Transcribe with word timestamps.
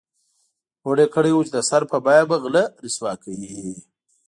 هوډ 0.83 0.97
یې 1.03 1.07
کړی 1.15 1.31
و 1.33 1.45
چې 1.47 1.51
د 1.55 1.57
سر 1.69 1.81
په 1.91 1.97
بیه 2.05 2.23
به 2.29 2.37
غله 2.43 2.63
رسوا 2.83 3.11
کوي. 3.23 3.47